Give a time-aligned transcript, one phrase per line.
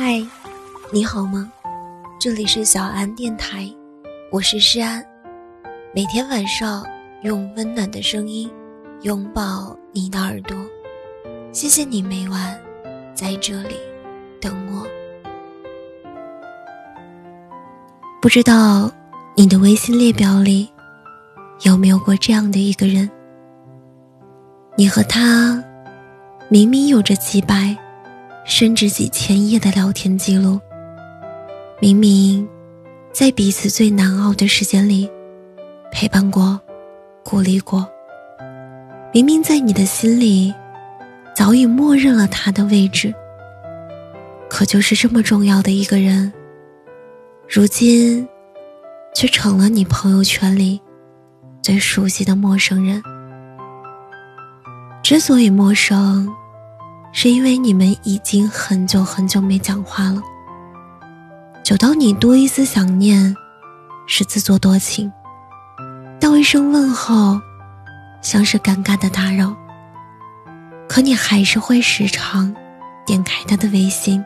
[0.00, 0.24] 嗨，
[0.92, 1.52] 你好吗？
[2.20, 3.68] 这里是小安电台，
[4.30, 5.04] 我是诗安。
[5.92, 6.86] 每天晚上
[7.24, 8.48] 用温暖的声音
[9.02, 10.56] 拥抱你的耳朵，
[11.50, 12.56] 谢谢你每晚
[13.12, 13.74] 在这里
[14.40, 14.86] 等我。
[18.22, 18.88] 不知道
[19.34, 20.70] 你的微信列表里
[21.62, 23.10] 有没有过这样的一个人？
[24.76, 25.60] 你和他
[26.48, 27.76] 明明有着几百。
[28.48, 30.58] 甚至几千页的聊天记录，
[31.80, 32.48] 明明
[33.12, 35.08] 在彼此最难熬的时间里
[35.92, 36.58] 陪伴过、
[37.22, 37.86] 鼓励过，
[39.12, 40.52] 明明在你的心里
[41.36, 43.14] 早已默认了他的位置，
[44.48, 46.32] 可就是这么重要的一个人，
[47.46, 48.26] 如今
[49.14, 50.80] 却成了你朋友圈里
[51.62, 53.02] 最熟悉的陌生人。
[55.02, 56.34] 之所以陌生。
[57.12, 60.22] 是因为你们已经很久很久没讲话了，
[61.64, 63.34] 久到你多一丝想念
[64.06, 65.10] 是自作多情，
[66.20, 67.40] 道一声问候
[68.22, 69.54] 像是尴尬的打扰。
[70.88, 72.54] 可你还是会时常
[73.04, 74.24] 点开他的微信，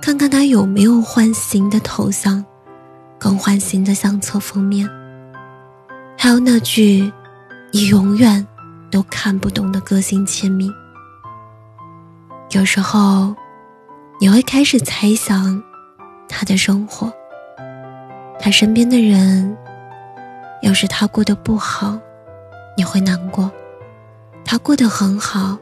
[0.00, 2.44] 看看他有没有换新的头像，
[3.18, 4.88] 更换新的相册封面，
[6.16, 7.12] 还有那句
[7.72, 8.46] 你永远
[8.90, 10.72] 都看不懂的个性签名。
[12.50, 13.34] 有时候，
[14.20, 15.62] 你会开始猜想
[16.28, 17.12] 他的生活，
[18.40, 19.56] 他身边的人。
[20.60, 21.98] 要是他过得不好，
[22.76, 23.48] 你会难过；
[24.44, 25.56] 他过得很好，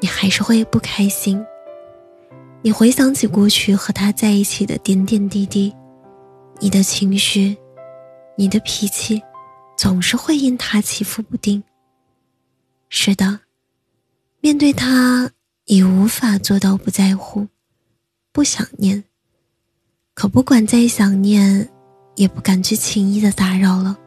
[0.00, 1.44] 你还是会不开心。
[2.62, 5.74] 你回想起过去和他在一起的点点滴滴，
[6.60, 7.56] 你的情绪，
[8.36, 9.20] 你的脾气，
[9.76, 11.64] 总是会因他起伏不定。
[12.90, 13.40] 是的，
[14.40, 15.30] 面对他。
[15.66, 17.48] 已无法做到不在乎、
[18.32, 19.02] 不想念，
[20.14, 21.68] 可不管再想念，
[22.14, 23.98] 也不敢去轻易的打扰了。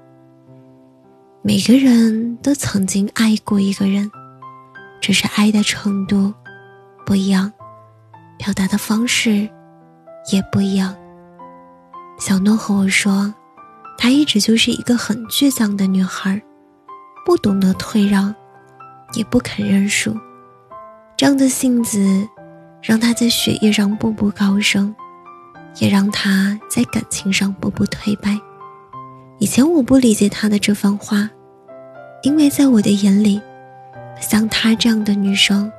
[1.41, 4.09] 每个人都曾经爱过一个人，
[5.01, 6.33] 只是爱的程度
[7.05, 7.51] 不一样，
[8.37, 9.49] 表达的方式
[10.31, 10.95] 也不一样。
[12.19, 13.33] 小诺和我说，
[13.97, 16.41] 她一直就是一个很倔强的女孩，
[17.25, 18.33] 不懂得退让，
[19.13, 20.17] 也不肯认输。
[21.19, 22.25] 这样的性子，
[22.81, 24.95] 让他在学业上步步高升，
[25.79, 28.39] 也让他在感情上步步退败。
[29.37, 31.29] 以前我不理解他的这番话，
[32.23, 33.41] 因为在我的眼里，
[34.21, 35.69] 像她这样的女生，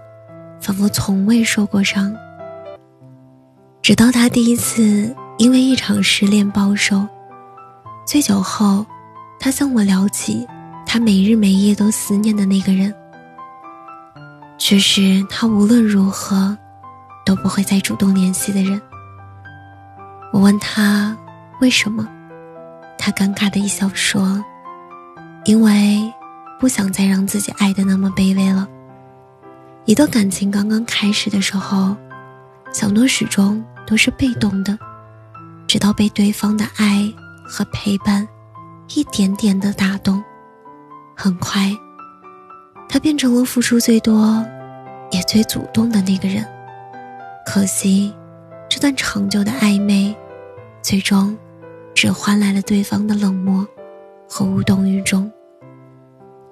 [0.61, 2.15] 仿佛从未受过伤。
[3.81, 7.09] 直到他第一次因为一场失恋暴瘦，
[8.07, 8.85] 醉酒后，
[9.39, 10.47] 他向我聊起
[10.85, 12.95] 他每日每夜都思念的那个人。
[14.61, 16.57] 却是他无论如何
[17.25, 18.81] 都不会再主动联系的人。
[20.33, 21.17] 我问他
[21.63, 22.07] 为什么，
[22.99, 24.45] 他尴尬的一笑说
[25.47, 25.99] ：“因为
[26.61, 28.69] 不想再让自己爱的那么卑微了。”
[29.87, 31.97] 一段感情刚刚开始的时候，
[32.71, 34.79] 小诺始终都是被动的，
[35.67, 37.11] 直到被对方的爱
[37.45, 38.29] 和陪伴
[38.95, 40.23] 一点点的打动，
[41.17, 41.75] 很快。
[42.93, 44.45] 他变成了付出最多，
[45.13, 46.45] 也最主动的那个人。
[47.47, 48.13] 可惜，
[48.69, 50.13] 这段长久的暧昧，
[50.83, 51.39] 最终
[51.95, 53.65] 只换来了对方的冷漠
[54.29, 55.31] 和无动于衷。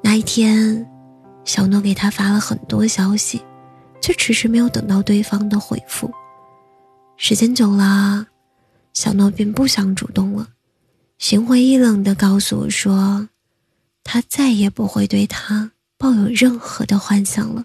[0.01, 0.89] 那一天，
[1.45, 3.43] 小诺给他发了很多消息，
[4.01, 6.09] 却迟迟没有等到对方的回复。
[7.17, 8.25] 时间久了，
[8.93, 10.47] 小诺便不想主动了，
[11.19, 13.29] 心灰意冷地告诉我说
[14.05, 17.65] ：“他再也不会对他。”抱有任何的幻想了。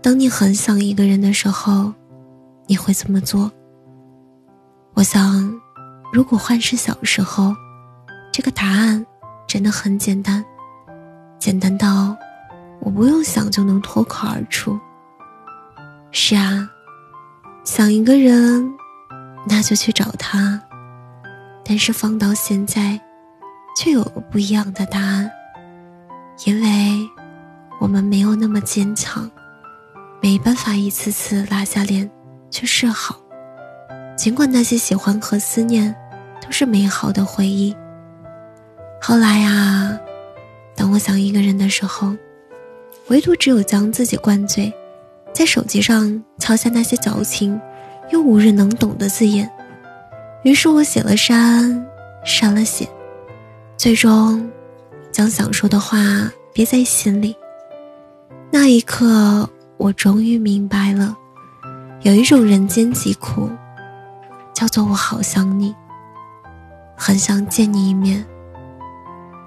[0.00, 1.92] 当你很想一个人的时候，
[2.68, 3.50] 你会怎么做？
[4.94, 5.60] 我想，
[6.12, 7.52] 如果换是小时候，
[8.32, 9.04] 这个答案
[9.48, 10.44] 真的很简单，
[11.40, 12.16] 简单到
[12.80, 14.78] 我不用想就能脱口而出。
[16.12, 16.70] 是啊，
[17.64, 18.72] 想一个人，
[19.48, 20.62] 那就去找他。
[21.64, 23.00] 但是放到现在，
[23.76, 25.28] 却有了不一样的答案。
[26.46, 27.10] 因为，
[27.80, 29.28] 我们没有那么坚强，
[30.22, 32.08] 没办法一次次拉下脸
[32.50, 33.20] 去示好。
[34.16, 35.94] 尽管那些喜欢和思念，
[36.40, 37.76] 都是美好的回忆。
[39.00, 39.98] 后来啊，
[40.76, 42.14] 当我想一个人的时候，
[43.08, 44.72] 唯独只有将自己灌醉，
[45.32, 47.60] 在手机上敲下那些矫情
[48.10, 49.50] 又无人能懂的字眼。
[50.44, 51.84] 于是我写了删，
[52.24, 52.88] 删了写，
[53.76, 54.48] 最终。
[55.18, 55.98] 将想说的话
[56.52, 57.34] 憋在心里。
[58.52, 61.16] 那一刻，我终于明白了，
[62.02, 63.50] 有一种人间疾苦，
[64.54, 65.74] 叫做我好想你，
[66.96, 68.24] 很想见你一面，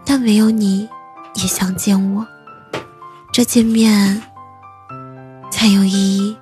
[0.06, 0.90] 但唯有你
[1.36, 2.28] 也想见我，
[3.32, 4.22] 这见面
[5.50, 6.36] 才有意义。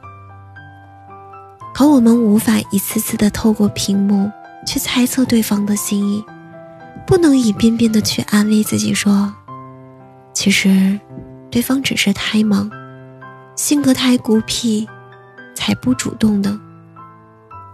[1.72, 4.32] 可我们无法一次次的透过屏幕
[4.66, 6.26] 去猜测对方的心意，
[7.10, 9.34] 不能一遍遍的去安慰自己说，
[10.32, 11.00] 其实
[11.50, 12.70] 对方只是太忙，
[13.56, 14.88] 性格太孤僻，
[15.56, 16.56] 才不主动的。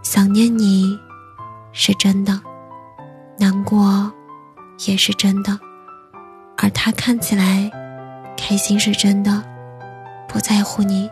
[0.02, 0.98] 想念你，
[1.70, 2.40] 是真的，
[3.38, 4.10] 难过
[4.86, 5.60] 也是真的，
[6.56, 7.70] 而他看起来
[8.38, 9.44] 开心是真的，
[10.26, 11.10] 不在乎你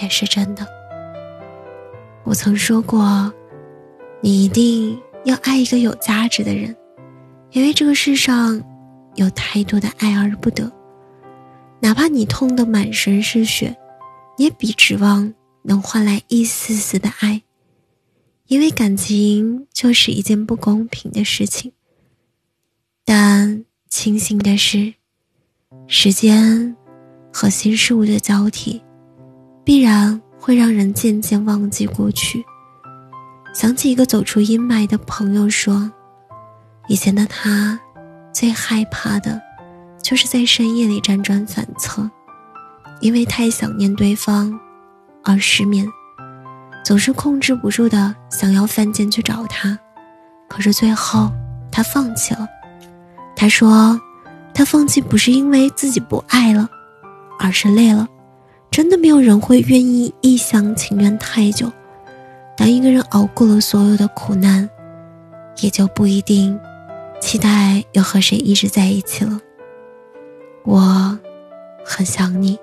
[0.00, 0.64] 也是真的。
[2.22, 3.32] 我曾说过，
[4.20, 6.76] 你一定要爱一个有价值的人，
[7.54, 8.62] 因为这个世上
[9.14, 10.70] 有太多的爱而不得。
[11.80, 13.74] 哪怕你痛得满身是血，
[14.36, 17.40] 也比指望能换来一丝丝的爱，
[18.48, 21.72] 因为感情就是一件不公平的事情。
[23.04, 24.92] 但庆幸的是，
[25.86, 26.76] 时间
[27.32, 28.82] 和新事物的交替，
[29.64, 30.20] 必然。
[30.36, 32.44] 会让人渐渐忘记过去，
[33.54, 35.90] 想起一个走出阴霾的朋友说
[36.86, 37.78] ：“以前的他，
[38.32, 39.40] 最害怕的，
[40.02, 42.10] 就是在深夜里辗转反侧，
[43.00, 44.58] 因为太想念对方，
[45.22, 45.86] 而失眠，
[46.84, 49.78] 总是控制不住的想要犯贱去找他，
[50.48, 51.30] 可是最后
[51.70, 52.46] 他放弃了。
[53.34, 54.00] 他说，
[54.52, 56.68] 他放弃不是因为自己不爱了，
[57.38, 58.06] 而是累了。”
[58.70, 61.70] 真的没有人会愿意一厢情愿太久。
[62.56, 64.68] 当一个人熬过了所有的苦难，
[65.60, 66.58] 也就不一定
[67.24, 69.40] 期待又和谁一直在一起了。
[70.62, 71.18] 我
[71.82, 72.58] 很想你，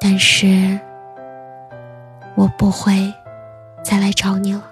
[0.00, 0.76] 但是
[2.36, 2.92] 我不会
[3.84, 4.68] 再来找你了。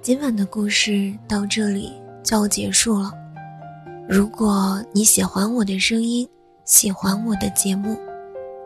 [0.00, 1.92] 今晚的故事到这里
[2.24, 3.12] 就要结束了。
[4.08, 6.26] 如果你喜欢我的声音，
[6.64, 7.94] 喜欢我的节目，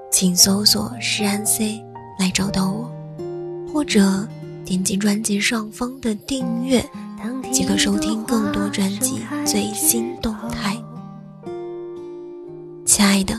[0.08, 1.84] 请搜索“诗安 C”
[2.16, 2.88] 来找到我，
[3.74, 4.24] 或者
[4.64, 6.80] 点击专辑上方的订阅，
[7.52, 10.74] 即可收听更多专辑最新动态。
[12.86, 13.34] 亲爱的，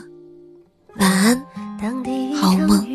[0.98, 1.44] 晚安，
[2.36, 2.86] 好梦。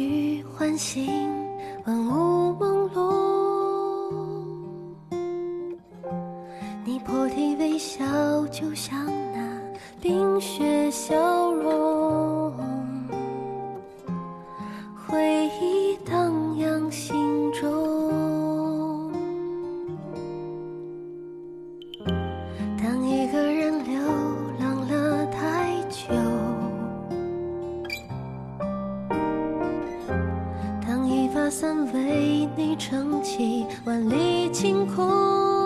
[6.84, 8.04] 你破涕为笑，
[8.46, 9.04] 就像
[9.34, 9.60] 那
[10.00, 12.37] 冰雪消融，
[31.50, 35.57] 伞为你撑起万里晴空。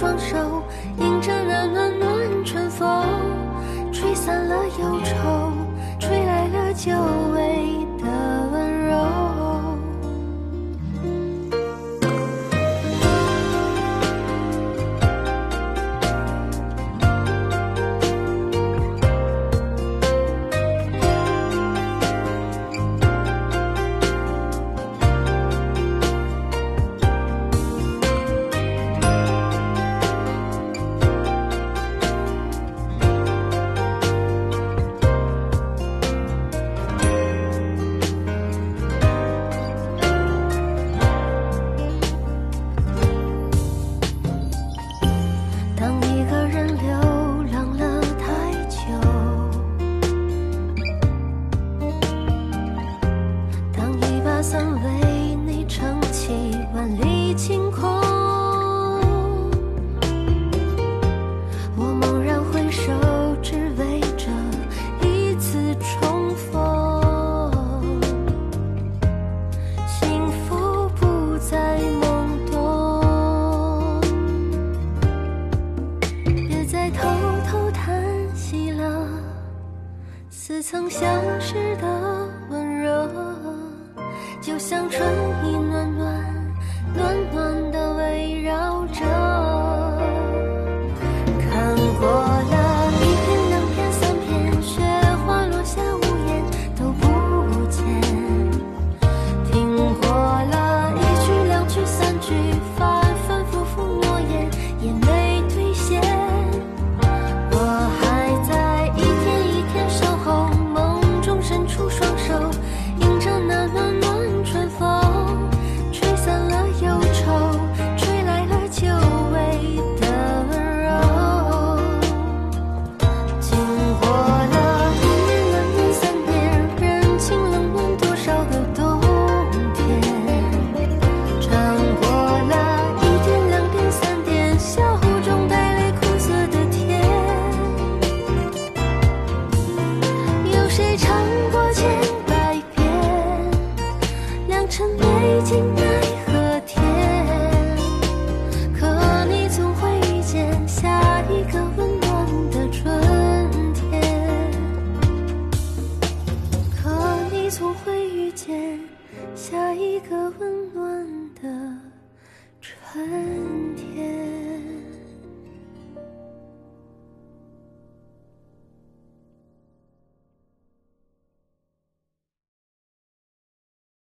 [0.00, 0.49] 双手